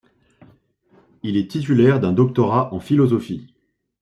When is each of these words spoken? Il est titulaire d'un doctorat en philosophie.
Il 1.21 1.37
est 1.37 1.51
titulaire 1.51 1.99
d'un 1.99 2.11
doctorat 2.11 2.73
en 2.73 2.79
philosophie. 2.79 3.45